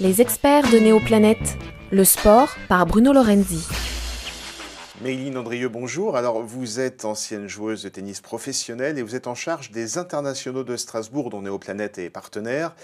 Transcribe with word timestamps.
Les 0.00 0.20
experts 0.20 0.70
de 0.70 0.78
Néoplanète, 0.78 1.56
le 1.90 2.04
sport 2.04 2.54
par 2.68 2.86
Bruno 2.86 3.12
Lorenzi. 3.12 3.66
Méline 5.00 5.38
Andrieux, 5.38 5.68
bonjour. 5.68 6.16
Alors, 6.16 6.42
vous 6.42 6.80
êtes 6.80 7.04
ancienne 7.04 7.48
joueuse 7.48 7.82
de 7.82 7.88
tennis 7.88 8.20
professionnelle 8.20 8.98
et 8.98 9.02
vous 9.02 9.16
êtes 9.16 9.26
en 9.26 9.34
charge 9.34 9.70
des 9.70 9.98
internationaux 9.98 10.64
de 10.64 10.76
Strasbourg, 10.76 11.30
dont 11.30 11.42
Néoplanète 11.42 11.98
est 11.98 12.10
partenaire. 12.10 12.74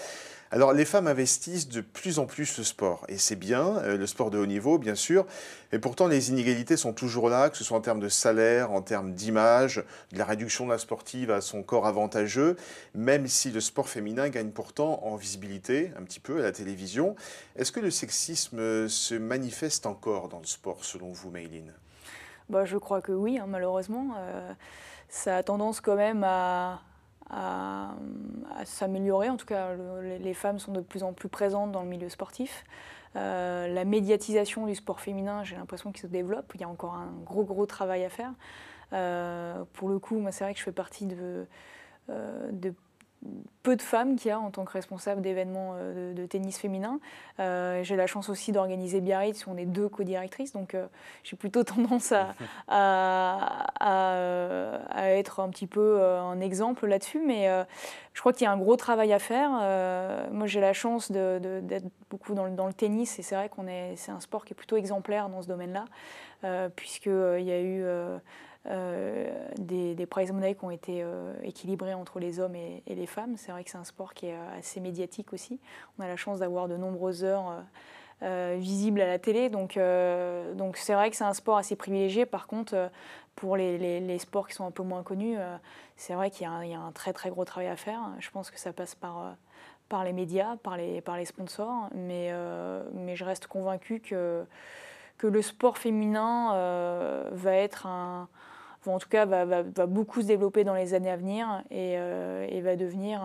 Alors 0.52 0.72
les 0.72 0.84
femmes 0.84 1.06
investissent 1.06 1.68
de 1.68 1.80
plus 1.80 2.18
en 2.18 2.27
plus 2.27 2.58
le 2.58 2.64
sport, 2.64 3.04
et 3.08 3.18
c'est 3.18 3.36
bien, 3.36 3.79
euh, 3.79 3.96
le 3.96 4.06
sport 4.08 4.30
de 4.30 4.38
haut 4.38 4.46
niveau 4.46 4.79
bien 4.79 4.96
sûr, 4.96 5.25
et 5.70 5.79
pourtant 5.79 6.08
les 6.08 6.30
inégalités 6.30 6.76
sont 6.76 6.93
toujours 6.93 7.29
là, 7.29 7.50
que 7.50 7.57
ce 7.57 7.62
soit 7.62 7.79
en 7.79 7.80
termes 7.80 8.00
de 8.00 8.08
salaire, 8.08 8.72
en 8.72 8.82
termes 8.82 9.12
d'image, 9.12 9.84
de 10.11 10.18
la 10.18 10.25
réduction 10.25 10.66
de 10.66 10.72
la 10.72 10.79
sportive 10.79 11.30
à 11.30 11.40
son 11.40 11.62
corps 11.62 11.86
avantageux, 11.86 12.57
même 12.94 13.29
si 13.29 13.52
le 13.52 13.61
sport 13.61 13.89
féminin 13.89 14.29
gagne 14.29 14.50
pourtant 14.50 15.04
en 15.04 15.14
visibilité 15.14 15.93
un 15.96 16.02
petit 16.02 16.21
peu 16.21 16.40
à 16.40 16.43
la 16.43 16.53
télévision. 16.53 17.14
Est-ce 17.54 17.71
que 17.71 17.80
le 17.80 17.93
sexisme 17.93 18.89
se 18.89 19.14
manifeste 19.14 19.86
encore 19.86 20.29
dans 20.29 20.40
le 20.40 20.46
sport 20.46 20.85
selon 20.85 21.12
vous, 21.12 21.30
Mayline? 21.30 21.72
Bah, 22.48 22.64
Je 22.64 22.76
crois 22.76 23.00
que 23.00 23.12
oui, 23.12 23.39
hein, 23.39 23.46
malheureusement. 23.46 24.17
Euh, 24.18 24.53
ça 25.08 25.36
a 25.36 25.43
tendance 25.44 25.80
quand 25.80 25.96
même 25.96 26.25
à, 26.25 26.80
à, 27.30 27.94
s'améliorer. 28.64 29.30
En 29.30 29.36
tout 29.36 29.46
cas, 29.46 29.71
les 30.02 30.34
femmes 30.34 30.58
sont 30.58 30.72
de 30.72 30.80
plus 30.80 31.02
en 31.02 31.12
plus 31.12 31.29
présentes 31.29 31.72
dans 31.72 31.82
le 31.82 31.88
milieu 31.88 32.08
sportif. 32.08 32.64
Euh, 33.16 33.66
la 33.69 33.84
médiatisation 33.84 34.66
du 34.66 34.75
sport 34.75 35.00
féminin, 35.00 35.42
j'ai 35.44 35.56
l'impression 35.56 35.91
qu'il 35.92 36.02
se 36.02 36.06
développe. 36.06 36.52
Il 36.55 36.61
y 36.61 36.64
a 36.64 36.69
encore 36.69 36.94
un 36.94 37.12
gros, 37.24 37.44
gros 37.44 37.66
travail 37.66 38.05
à 38.05 38.08
faire. 38.08 38.33
Euh, 38.92 39.64
pour 39.72 39.88
le 39.88 39.98
coup, 39.98 40.20
c'est 40.30 40.44
vrai 40.44 40.52
que 40.52 40.58
je 40.58 40.64
fais 40.64 40.72
partie 40.72 41.06
de, 41.06 41.47
euh, 42.08 42.50
de 42.52 42.74
peu 43.62 43.77
de 43.77 43.83
femmes 43.83 44.16
qu'il 44.16 44.30
y 44.30 44.33
a 44.33 44.41
en 44.41 44.50
tant 44.50 44.64
que 44.64 44.72
responsable 44.72 45.20
d'événements 45.20 45.74
euh, 45.77 46.14
de, 46.14 46.27
tennis 46.27 46.58
féminin. 46.58 46.98
Euh, 47.38 47.83
j'ai 47.83 47.96
la 47.96 48.06
chance 48.06 48.30
aussi 48.30 48.52
d'organiser 48.52 49.00
Biarritz, 49.00 49.46
où 49.46 49.50
on 49.50 49.56
est 49.56 49.66
deux 49.66 49.88
co-directrices, 49.88 50.52
donc 50.52 50.74
euh, 50.74 50.86
j'ai 51.22 51.36
plutôt 51.36 51.62
tendance 51.64 52.12
à, 52.12 52.34
à, 53.78 55.10
être 55.10 55.40
un 55.40 55.50
petit 55.50 55.66
peu 55.66 56.02
un 56.02 56.40
exemple 56.40 56.86
là-dessus, 56.86 57.20
mais 57.24 57.48
je 58.14 58.20
crois 58.20 58.32
qu'il 58.32 58.44
y 58.44 58.46
a 58.46 58.52
un 58.52 58.56
gros 58.56 58.77
travail 58.77 59.12
à 59.12 59.18
faire. 59.18 59.50
moi, 60.30 60.46
j'ai 60.46 60.60
la 60.60 60.72
chance 60.72 61.10
d'être 61.10 61.86
beaucoup 62.08 62.34
dans 62.34 62.44
le, 62.44 62.52
dans 62.52 62.66
le, 62.66 62.72
tennis, 62.72 63.18
et 63.18 63.22
c'est 63.22 63.34
vrai 63.34 63.48
qu'on 63.48 63.66
est, 63.66 63.96
c'est 63.96 64.12
un 64.12 64.20
sport 64.20 64.44
qui 64.44 64.55
est 64.55 64.56
plutôt 64.56 64.77
exemplaire 64.77 65.28
dans 65.28 65.42
ce 65.42 65.48
domaine-là, 65.48 66.70
puisqu'il 66.77 67.42
y 67.44 67.52
a 67.52 67.60
eu 67.60 67.84
euh, 68.66 69.48
des, 69.56 69.94
des 69.94 70.05
prize 70.05 70.33
money 70.33 70.55
qui 70.55 70.64
ont 70.66 70.70
été 70.70 71.00
euh, 71.03 71.33
équilibrés 71.42 71.94
entre 71.94 72.20
les 72.20 72.41
hommes 72.41 72.55
et, 72.55 72.83
les 72.86 73.06
femmes. 73.06 73.39
C'est 73.39 73.52
vrai 73.52 73.64
que 73.64 73.70
c'est 73.70 73.78
un 73.78 73.84
sport 73.84 74.12
qui 74.12 74.27
est 74.27 74.34
euh, 74.34 74.58
assez 74.58 74.80
médiatique 74.80 75.33
aussi. 75.33 75.58
On 75.98 76.02
a 76.02 76.06
la 76.06 76.17
chance 76.17 76.41
d'avoir 76.41 76.69
de 76.69 76.77
nombreuses 76.77 77.25
heures 77.25 77.64
visibles 78.22 79.00
à 79.00 79.06
la 79.06 79.19
télé. 79.19 79.48
Donc, 79.48 79.78
donc 80.55 80.77
c'est 80.77 80.92
vrai 80.92 81.08
que 81.08 81.17
c'est 81.17 81.25
un 81.25 81.33
sport 81.33 81.56
assez 81.56 81.75
privilégié. 81.75 82.27
Par 82.27 82.47
contre, 82.47 82.91
pour 83.34 83.56
les, 83.56 83.78
les, 83.78 84.19
sports 84.19 84.47
qui 84.47 84.55
sont 84.55 84.67
un 84.67 84.70
peu 84.70 84.83
moins 84.83 85.02
connus, 85.02 85.39
c'est 85.97 86.12
vrai 86.12 86.30
qu'il 86.30 86.47
y, 86.47 86.69
y, 86.69 86.74
a 86.74 86.80
un 86.80 86.92
très 86.92 87.14
très 87.14 87.30
gros 87.30 87.47
travail 87.47 87.69
à 87.69 87.77
faire. 87.77 88.02
Je 88.19 88.28
pense 88.30 88.50
que 88.50 88.61
ça 88.61 88.74
passe 88.74 88.95
par, 88.95 89.36
par 89.89 90.05
les 90.05 90.12
médias, 90.12 90.56
par 90.56 90.77
les, 90.77 91.00
par 91.00 91.17
les 91.17 91.24
sponsors, 91.24 91.89
mais, 91.95 92.30
mais 92.92 93.17
je 93.17 93.24
reste 93.24 93.47
convaincue 93.47 94.00
que, 94.00 94.45
que 95.20 95.26
le 95.26 95.42
sport 95.42 95.76
féminin 95.76 96.54
va 97.30 97.52
être 97.52 97.86
un, 97.86 98.28
en 98.86 98.98
tout 98.98 99.08
cas 99.08 99.27
va, 99.27 99.62
beaucoup 99.86 100.22
se 100.22 100.27
développer 100.27 100.64
dans 100.64 100.74
les 100.74 100.94
années 100.94 101.10
à 101.10 101.16
venir 101.16 101.62
et, 101.70 101.94
euh, 101.98 102.60
va 102.62 102.77
devenir 102.77 103.22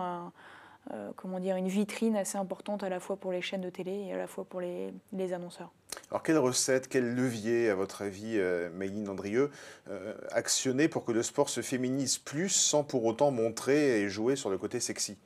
euh, 0.92 1.10
comment 1.16 1.40
dire, 1.40 1.56
une 1.56 1.68
vitrine 1.68 2.16
assez 2.16 2.38
importante 2.38 2.82
à 2.84 2.88
la 2.88 3.00
fois 3.00 3.16
pour 3.16 3.32
les 3.32 3.42
chaînes 3.42 3.60
de 3.60 3.70
télé 3.70 4.06
et 4.08 4.12
à 4.12 4.16
la 4.16 4.26
fois 4.26 4.44
pour 4.44 4.60
les, 4.60 4.92
annonceurs. 5.32 5.72
Alors 6.10 6.22
quelle 6.22 6.38
recette, 6.38 6.88
quel 6.88 7.14
levier, 7.14 7.70
à 7.70 7.74
votre 7.74 8.02
avis, 8.02 8.38
euh, 8.38 8.68
Andrieux, 9.08 9.50
euh, 9.88 10.14
actionner 10.30 10.88
pour 10.88 11.04
que 11.04 11.12
le 11.12 11.22
sport 11.22 11.48
se 11.48 11.60
féminise 11.60 12.18
plus 12.18 12.50
sans 12.50 12.84
pour 12.84 13.04
autant 13.04 13.30
montrer 13.30 14.00
et 14.00 14.08
jouer 14.08 14.36
sur 14.36 14.50
le 14.50 14.58
côté 14.58 14.78
sexy? 14.78 15.16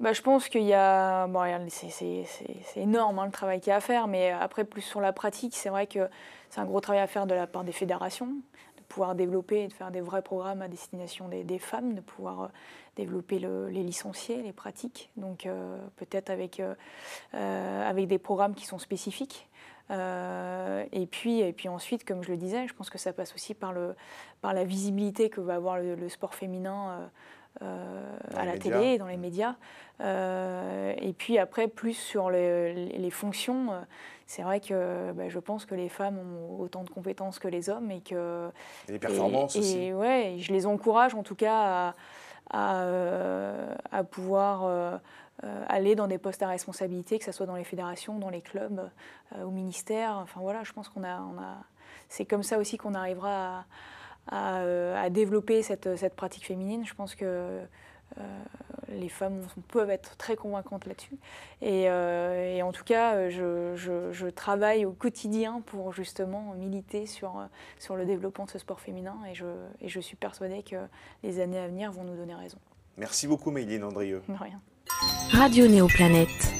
Bah, 0.00 0.12
je 0.12 0.22
pense 0.22 0.48
qu'il 0.48 0.62
y 0.62 0.74
a. 0.74 1.26
Bon, 1.26 1.42
c'est 1.68 2.26
énorme 2.76 3.18
hein, 3.18 3.26
le 3.26 3.32
travail 3.32 3.60
qu'il 3.60 3.70
y 3.70 3.72
a 3.72 3.76
à 3.76 3.80
faire, 3.80 4.06
mais 4.06 4.30
après, 4.30 4.64
plus 4.64 4.82
sur 4.82 5.00
la 5.00 5.12
pratique, 5.12 5.56
c'est 5.56 5.68
vrai 5.68 5.86
que 5.86 6.08
c'est 6.50 6.60
un 6.60 6.64
gros 6.64 6.80
travail 6.80 7.02
à 7.02 7.06
faire 7.06 7.26
de 7.26 7.34
la 7.34 7.46
part 7.46 7.64
des 7.64 7.72
fédérations, 7.72 8.36
pouvoir 8.88 9.14
développer 9.14 9.64
et 9.64 9.68
de 9.68 9.72
faire 9.72 9.90
des 9.90 10.00
vrais 10.00 10.22
programmes 10.22 10.62
à 10.62 10.68
destination 10.68 11.28
des, 11.28 11.58
femmes, 11.58 11.94
de 11.94 12.00
pouvoir 12.00 12.42
euh, 12.42 12.46
développer 12.96 13.38
les 13.38 13.82
licenciés, 13.82 14.42
les 14.42 14.52
pratiques, 14.52 15.10
donc 15.16 15.46
euh, 15.46 15.78
peut-être 15.96 16.30
avec, 16.30 16.60
euh, 16.60 16.74
avec 17.88 18.08
des 18.08 18.18
programmes 18.18 18.54
qui 18.54 18.66
sont 18.66 18.78
spécifiques. 18.78 19.48
Et, 19.90 21.06
puis, 21.06 21.40
et 21.40 21.52
puis 21.52 21.68
ensuite, 21.68 22.04
comme 22.04 22.22
je 22.22 22.30
le 22.30 22.36
disais, 22.36 22.68
je 22.68 22.74
pense 22.74 22.90
que 22.90 22.98
ça 22.98 23.12
passe 23.12 23.34
aussi 23.34 23.54
par, 23.54 23.72
le, 23.72 23.94
par 24.40 24.52
la 24.52 24.64
visibilité 24.64 25.30
que 25.30 25.40
va 25.40 25.54
avoir 25.54 25.78
le, 25.78 26.08
sport 26.08 26.34
féminin 26.34 27.10
à 27.60 28.44
la 28.44 28.58
télé, 28.58 28.98
dans 28.98 29.06
les 29.06 29.16
médias. 29.16 29.56
et 30.00 31.14
puis 31.16 31.38
après, 31.38 31.68
plus 31.68 31.94
sur 31.94 32.30
les, 32.30 32.74
les 32.74 33.10
fonctions 33.10 33.70
c'est 34.28 34.42
vrai 34.42 34.60
que 34.60 35.12
bah, 35.12 35.30
je 35.30 35.38
pense 35.38 35.64
que 35.64 35.74
les 35.74 35.88
femmes 35.88 36.18
ont 36.18 36.60
autant 36.60 36.84
de 36.84 36.90
compétences 36.90 37.38
que 37.38 37.48
les 37.48 37.70
hommes 37.70 37.90
et 37.90 38.02
que. 38.02 38.50
Et 38.86 38.92
les 38.92 38.98
performances 38.98 39.56
et, 39.56 39.58
aussi. 39.58 39.78
Et 39.78 39.94
ouais, 39.94 40.36
je 40.38 40.52
les 40.52 40.66
encourage 40.66 41.14
en 41.14 41.22
tout 41.22 41.34
cas 41.34 41.54
à, 41.54 41.94
à, 42.50 42.82
euh, 42.82 43.74
pouvoir 44.10 44.64
euh, 44.64 44.68
euh, 44.68 44.98
aller 45.68 45.94
dans 45.94 46.08
des 46.08 46.18
postes 46.18 46.42
à 46.42 46.48
responsabilité, 46.48 47.18
que 47.18 47.24
ce 47.24 47.32
soit 47.32 47.46
dans 47.46 47.56
les 47.56 47.64
fédérations, 47.64 48.18
dans 48.18 48.30
les 48.30 48.40
clubs, 48.40 48.90
au 49.40 49.50
ministère. 49.50 50.18
Enfin 50.18 50.40
voilà, 50.40 50.64
je 50.64 50.72
pense 50.72 50.88
qu'on 50.88 51.04
a, 51.04 51.20
on 51.20 51.38
a 51.40 51.58
c'est 52.08 52.24
comme 52.24 52.42
ça 52.42 52.58
aussi 52.58 52.76
qu'on 52.76 52.94
arrivera 52.94 53.64
à, 54.26 54.60
à, 55.00 55.10
développer 55.10 55.62
cette, 55.62 55.96
cette, 55.96 56.14
pratique 56.14 56.46
féminine. 56.46 56.84
Je 56.86 56.94
pense 56.94 57.14
que 57.14 57.60
euh, 58.18 58.42
les 58.88 59.08
femmes 59.08 59.46
peuvent 59.68 59.90
être 59.90 60.16
très 60.16 60.36
convaincantes 60.36 60.86
là-dessus. 60.86 61.16
Et, 61.60 61.88
euh, 61.88 62.60
en 62.62 62.72
tout 62.72 62.84
cas, 62.84 63.28
je, 63.28 64.28
travaille 64.30 64.84
au 64.84 64.92
quotidien 64.92 65.62
pour 65.66 65.92
justement 65.92 66.54
militer 66.54 67.06
sur, 67.06 67.46
sur 67.78 67.96
le 67.96 68.04
développement 68.04 68.44
de 68.46 68.50
ce 68.50 68.58
sport 68.58 68.80
féminin 68.80 69.18
et 69.30 69.34
je, 69.34 69.46
et 69.80 69.88
je 69.88 70.00
suis 70.00 70.16
persuadée 70.16 70.62
que 70.62 70.76
les 71.22 71.40
années 71.40 71.58
à 71.58 71.68
venir 71.68 71.92
vont 71.92 72.04
nous 72.04 72.16
donner 72.16 72.34
raison. 72.34 72.58
Merci 72.96 73.26
beaucoup, 73.26 73.50
Méline 73.50 73.84
Andrieux. 73.84 74.22
De 74.28 74.34
rien. 74.34 74.60
Radio 75.32 75.66
Néoplanète. 75.66 76.54